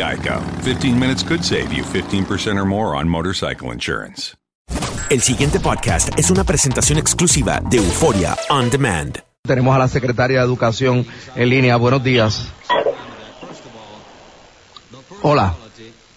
[0.00, 0.40] Geico.
[0.64, 4.34] 15 minutes could save you 15% or more on motorcycle insurance.
[5.10, 9.18] El siguiente podcast es una presentación exclusiva de Euforia On Demand.
[9.42, 11.76] Tenemos a la secretaria de Educación en línea.
[11.76, 12.46] Buenos días.
[15.22, 15.54] Hola.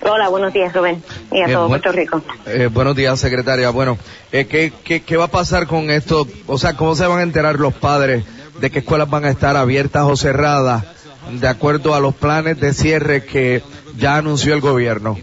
[0.02, 1.04] Hola, buenos días, Rubén.
[1.32, 2.22] Y a Eh, todo buen- Puerto Rico.
[2.46, 3.70] Eh, buenos días, secretaria.
[3.72, 3.98] Bueno,
[4.32, 6.28] eh, ¿qué, qué, qué va a pasar con esto?
[6.48, 8.24] O sea, ¿cómo se van a enterar los padres
[8.60, 10.84] de qué escuelas van a estar abiertas o cerradas
[11.32, 13.62] de acuerdo a los planes de cierre que
[13.96, 15.18] ya anunció el gobierno?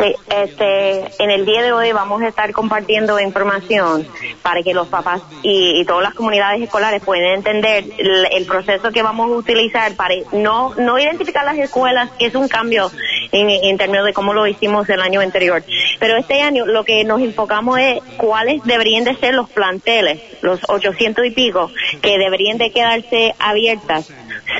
[0.00, 4.06] Sí, este, en el día de hoy vamos a estar compartiendo información
[4.40, 9.02] para que los papás y, todas las comunidades escolares puedan entender el, el proceso que
[9.02, 12.90] vamos a utilizar para no, no identificar las escuelas, que es un cambio
[13.32, 15.62] en, en términos de cómo lo hicimos el año anterior.
[15.98, 20.60] Pero este año lo que nos enfocamos es cuáles deberían de ser los planteles, los
[20.68, 21.70] 800 y pico,
[22.00, 24.10] que deberían de quedarse abiertas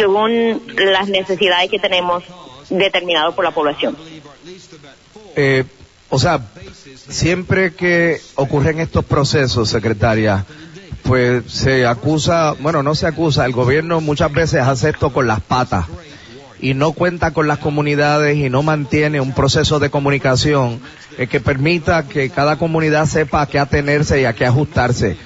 [0.00, 2.24] según las necesidades que tenemos
[2.70, 3.96] determinado por la población.
[5.36, 5.64] Eh,
[6.08, 6.40] o sea,
[7.08, 10.46] siempre que ocurren estos procesos, secretaria,
[11.02, 15.40] pues se acusa, bueno, no se acusa, el gobierno muchas veces hace esto con las
[15.40, 15.84] patas
[16.60, 20.80] y no cuenta con las comunidades y no mantiene un proceso de comunicación
[21.18, 25.16] eh, que permita que cada comunidad sepa a qué atenerse y a qué ajustarse.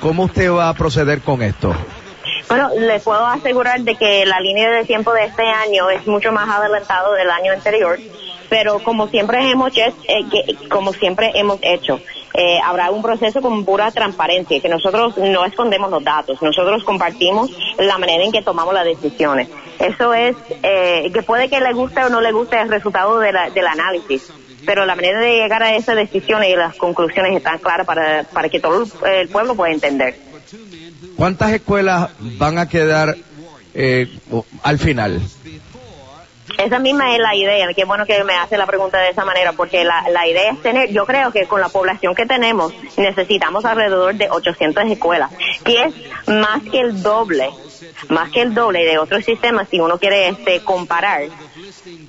[0.00, 1.74] ¿Cómo usted va a proceder con esto?
[2.52, 6.32] Bueno, les puedo asegurar de que la línea de tiempo de este año es mucho
[6.32, 7.98] más adelantado del año anterior,
[8.50, 11.98] pero como siempre hemos hecho, eh, como siempre hemos hecho,
[12.34, 17.50] eh, habrá un proceso con pura transparencia, que nosotros no escondemos los datos, nosotros compartimos
[17.78, 19.48] la manera en que tomamos las decisiones.
[19.78, 23.32] Eso es eh, que puede que le guste o no le guste el resultado de
[23.32, 24.30] la- del análisis,
[24.66, 28.50] pero la manera de llegar a esas decisiones y las conclusiones están claras para, para
[28.50, 30.16] que todo el pueblo pueda entender.
[31.22, 33.16] ¿Cuántas escuelas van a quedar
[33.74, 34.08] eh,
[34.64, 35.22] al final?
[36.58, 39.52] Esa misma es la idea, qué bueno que me hace la pregunta de esa manera,
[39.52, 43.64] porque la, la idea es tener, yo creo que con la población que tenemos necesitamos
[43.64, 45.30] alrededor de 800 escuelas,
[45.64, 45.94] que es
[46.26, 47.50] más que el doble,
[48.08, 51.22] más que el doble de otros sistemas si uno quiere este comparar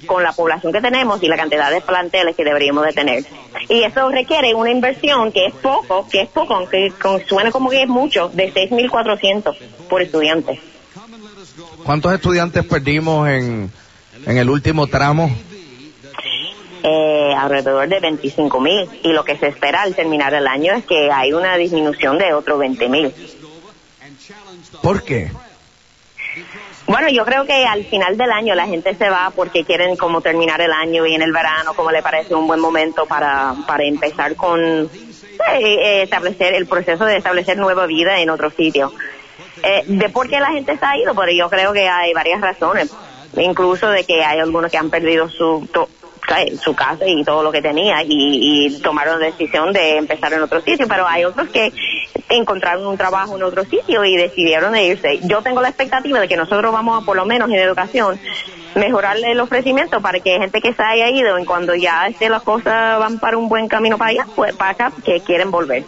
[0.06, 3.26] con la población que tenemos y la cantidad de planteles que deberíamos de tener.
[3.70, 6.92] Y eso requiere una inversión que es poco, que es poco, aunque
[7.28, 9.56] suena como que es mucho, de 6.400
[9.90, 10.60] por estudiante.
[11.84, 13.72] ¿Cuántos estudiantes perdimos en,
[14.26, 15.30] en el último tramo?
[16.84, 20.86] eh, alrededor de 25 mil y lo que se espera al terminar el año es
[20.86, 23.14] que hay una disminución de otros 20 mil.
[24.82, 25.32] ¿Por qué?
[26.86, 30.20] Bueno, yo creo que al final del año la gente se va porque quieren como
[30.22, 33.86] terminar el año y en el verano como le parece un buen momento para, para
[33.86, 34.90] empezar con eh,
[35.60, 38.92] eh, establecer el proceso de establecer nueva vida en otro sitio.
[39.64, 42.42] Eh, de por qué la gente se ha ido, pero yo creo que hay varias
[42.42, 42.92] razones,
[43.38, 45.88] incluso de que hay algunos que han perdido su to-
[46.64, 50.42] su casa y todo lo que tenía y, y tomaron la decisión de empezar en
[50.42, 51.72] otro sitio, pero hay otros que
[52.30, 55.20] encontraron un trabajo en otro sitio y decidieron de irse.
[55.24, 58.20] Yo tengo la expectativa de que nosotros vamos a, por lo menos en educación,
[58.76, 62.44] mejorarle el ofrecimiento para que gente que se haya ido, en cuando ya esté las
[62.44, 65.84] cosas van para un buen camino para allá, pues para acá, que quieren volver.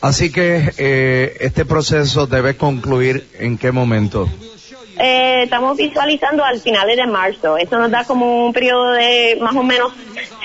[0.00, 4.28] Así que eh, este proceso debe concluir en qué momento.
[4.98, 7.56] Eh, estamos visualizando al finales de marzo.
[7.58, 9.92] Eso nos da como un periodo de más o menos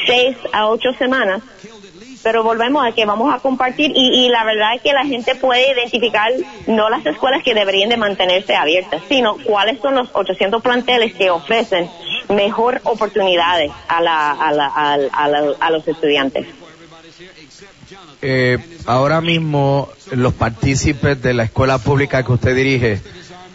[0.06, 1.42] seis a ocho semanas.
[2.23, 5.33] Pero volvemos a que vamos a compartir y, y la verdad es que la gente
[5.35, 6.31] puede identificar
[6.68, 11.31] no las escuelas que deberían de mantenerse abiertas, sino cuáles son los 800 planteles que
[11.31, 11.89] ofrecen
[12.29, 16.45] mejor oportunidades a, la, a, la, a, la- a los estudiantes.
[18.21, 23.01] Eh, ahora mismo los partícipes de la escuela pública que usted dirige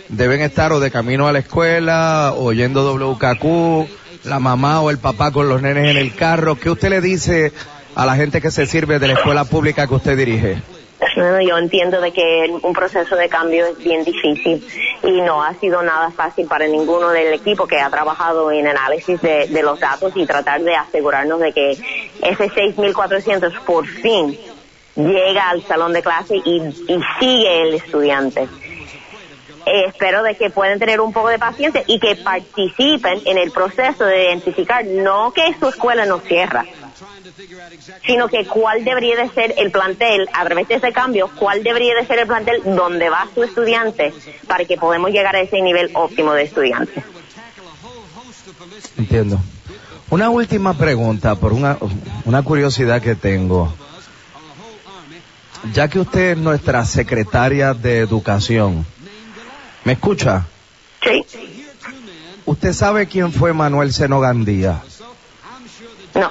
[0.09, 3.89] deben estar o de camino a la escuela o yendo WKQ,
[4.25, 6.57] la mamá o el papá con los nenes en el carro.
[6.59, 7.53] ¿Qué usted le dice
[7.97, 10.59] a la gente que se sirve de la escuela pública que usted dirige?
[11.17, 14.67] Bueno, yo entiendo de que un proceso de cambio es bien difícil
[15.03, 19.21] y no ha sido nada fácil para ninguno del equipo que ha trabajado en análisis
[19.23, 24.39] de, de los datos y tratar de asegurarnos de que ese 6.400 por fin
[24.95, 28.49] llega al salón de clase y, y sigue el estudiante.
[29.67, 33.51] Eh, espero de que puedan tener un poco de paciencia y que participen en el
[33.51, 36.65] proceso de identificar no que su escuela no cierra,
[38.07, 41.95] sino que cuál debería de ser el plantel, a través de ese cambio, cuál debería
[41.95, 44.13] de ser el plantel donde va su estudiante
[44.47, 47.05] para que podamos llegar a ese nivel óptimo de estudiantes.
[48.97, 49.41] Entiendo.
[50.11, 51.79] Una última pregunta, por una,
[52.25, 53.73] una curiosidad que tengo.
[55.73, 58.87] Ya que usted es nuestra secretaria de Educación,
[59.85, 60.47] ¿me escucha?
[61.03, 61.25] Sí.
[62.45, 64.81] ¿Usted sabe quién fue Manuel Seno Gandía?
[66.15, 66.31] No.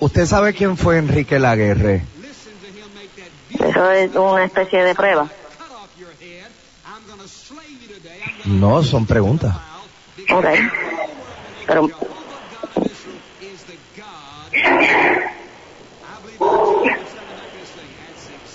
[0.00, 2.02] ¿Usted sabe quién fue Enrique Laguerre?
[3.50, 5.28] Eso es una especie de prueba.
[8.46, 9.54] No, son preguntas.
[10.32, 10.46] Ok.
[11.66, 11.90] Pero.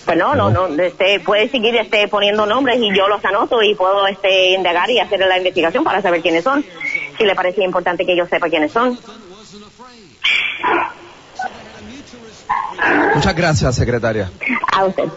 [0.06, 3.74] Pues no, no, no, este, puede seguir este, poniendo nombres y yo los anoto y
[3.74, 6.64] puedo este, indagar y hacer la investigación para saber quiénes son.
[7.18, 9.00] Si le parecía importante que yo sepa quiénes son.
[13.14, 14.32] Muchas gracias, secretaria.
[14.74, 15.10] A usted.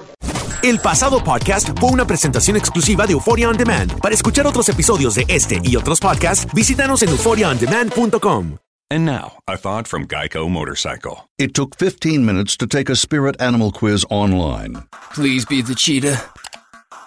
[0.63, 4.01] El pasado podcast fue una presentación exclusiva de Euphoria On Demand.
[4.01, 8.59] Para escuchar otros episodios de este y otros podcasts, visítanos en euphoriaondemand.com.
[8.91, 11.29] And now, a thought from Geico Motorcycle.
[11.39, 14.85] It took 15 minutes to take a spirit animal quiz online
[15.15, 16.19] Please be the cheetah.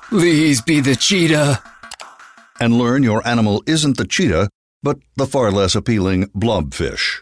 [0.10, 1.60] Please be the cheetah.
[2.60, 4.48] and learn your animal isn't the cheetah,
[4.84, 7.22] but the far less appealing blobfish.